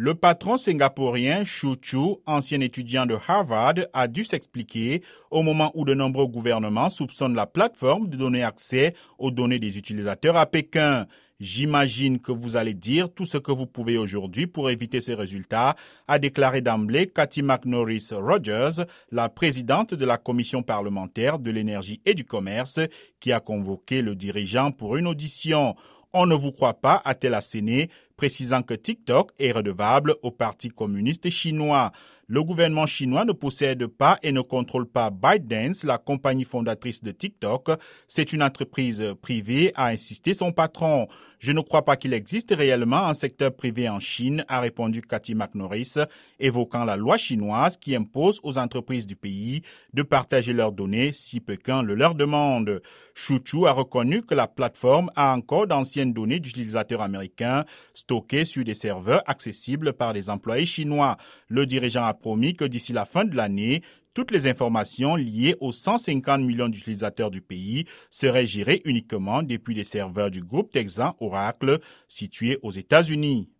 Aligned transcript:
Le 0.00 0.14
patron 0.14 0.58
singapourien 0.58 1.42
Shu 1.42 1.74
Chu, 1.82 2.18
ancien 2.24 2.60
étudiant 2.60 3.04
de 3.04 3.16
Harvard, 3.26 3.74
a 3.92 4.06
dû 4.06 4.22
s'expliquer 4.22 5.02
au 5.32 5.42
moment 5.42 5.72
où 5.74 5.84
de 5.84 5.92
nombreux 5.92 6.28
gouvernements 6.28 6.88
soupçonnent 6.88 7.34
la 7.34 7.46
plateforme 7.46 8.08
de 8.08 8.16
donner 8.16 8.44
accès 8.44 8.94
aux 9.18 9.32
données 9.32 9.58
des 9.58 9.76
utilisateurs 9.76 10.36
à 10.36 10.46
Pékin. 10.46 11.08
J'imagine 11.40 12.20
que 12.20 12.30
vous 12.30 12.56
allez 12.56 12.74
dire 12.74 13.12
tout 13.12 13.24
ce 13.24 13.38
que 13.38 13.50
vous 13.50 13.66
pouvez 13.66 13.98
aujourd'hui 13.98 14.46
pour 14.46 14.70
éviter 14.70 15.00
ces 15.00 15.14
résultats, 15.14 15.74
a 16.06 16.20
déclaré 16.20 16.60
d'emblée 16.60 17.08
Cathy 17.08 17.42
McNorris 17.42 18.10
Rogers, 18.12 18.84
la 19.10 19.28
présidente 19.28 19.94
de 19.94 20.04
la 20.04 20.16
commission 20.16 20.62
parlementaire 20.62 21.40
de 21.40 21.50
l'énergie 21.50 22.00
et 22.06 22.14
du 22.14 22.24
commerce, 22.24 22.78
qui 23.18 23.32
a 23.32 23.40
convoqué 23.40 24.00
le 24.00 24.14
dirigeant 24.14 24.70
pour 24.70 24.96
une 24.96 25.08
audition. 25.08 25.74
On 26.12 26.24
ne 26.24 26.34
vous 26.34 26.52
croit 26.52 26.80
pas, 26.80 27.02
a-t-elle 27.04 27.34
asséné, 27.34 27.90
précisant 28.18 28.62
que 28.62 28.74
TikTok 28.74 29.30
est 29.38 29.52
redevable 29.52 30.16
au 30.22 30.30
Parti 30.30 30.68
communiste 30.68 31.30
chinois. 31.30 31.92
Le 32.30 32.42
gouvernement 32.44 32.84
chinois 32.84 33.24
ne 33.24 33.32
possède 33.32 33.86
pas 33.86 34.18
et 34.22 34.32
ne 34.32 34.42
contrôle 34.42 34.86
pas 34.86 35.08
ByteDance, 35.08 35.84
la 35.84 35.96
compagnie 35.96 36.44
fondatrice 36.44 37.02
de 37.02 37.10
TikTok. 37.10 37.70
C'est 38.06 38.34
une 38.34 38.42
entreprise 38.42 39.14
privée, 39.22 39.72
a 39.74 39.86
insisté 39.86 40.34
son 40.34 40.52
patron. 40.52 41.08
Je 41.38 41.52
ne 41.52 41.62
crois 41.62 41.86
pas 41.86 41.96
qu'il 41.96 42.12
existe 42.12 42.52
réellement 42.54 43.06
un 43.06 43.14
secteur 43.14 43.54
privé 43.54 43.88
en 43.88 43.98
Chine, 43.98 44.44
a 44.48 44.60
répondu 44.60 45.00
Cathy 45.00 45.34
McNorris, 45.34 45.94
évoquant 46.38 46.84
la 46.84 46.96
loi 46.96 47.16
chinoise 47.16 47.78
qui 47.78 47.96
impose 47.96 48.40
aux 48.42 48.58
entreprises 48.58 49.06
du 49.06 49.16
pays 49.16 49.62
de 49.94 50.02
partager 50.02 50.52
leurs 50.52 50.72
données 50.72 51.12
si 51.12 51.40
Pékin 51.40 51.82
le 51.82 51.94
leur 51.94 52.14
demande. 52.14 52.82
Chuchu 53.14 53.66
a 53.66 53.72
reconnu 53.72 54.22
que 54.22 54.34
la 54.34 54.48
plateforme 54.48 55.10
a 55.16 55.34
encore 55.34 55.66
d'anciennes 55.66 56.12
données 56.12 56.40
d'utilisateurs 56.40 57.00
américains 57.00 57.64
stockées 58.08 58.46
sur 58.46 58.64
des 58.64 58.74
serveurs 58.74 59.22
accessibles 59.26 59.92
par 59.92 60.14
des 60.14 60.30
employés 60.30 60.64
chinois. 60.64 61.18
Le 61.48 61.66
dirigeant 61.66 62.04
a 62.04 62.14
promis 62.14 62.56
que 62.56 62.64
d'ici 62.64 62.94
la 62.94 63.04
fin 63.04 63.26
de 63.26 63.36
l'année, 63.36 63.82
toutes 64.14 64.30
les 64.30 64.46
informations 64.46 65.14
liées 65.14 65.56
aux 65.60 65.72
150 65.72 66.40
millions 66.40 66.70
d'utilisateurs 66.70 67.30
du 67.30 67.42
pays 67.42 67.84
seraient 68.08 68.46
gérées 68.46 68.80
uniquement 68.86 69.42
depuis 69.42 69.74
les 69.74 69.84
serveurs 69.84 70.30
du 70.30 70.42
groupe 70.42 70.72
Texan 70.72 71.16
Oracle 71.20 71.80
situé 72.08 72.58
aux 72.62 72.70
États-Unis. 72.70 73.50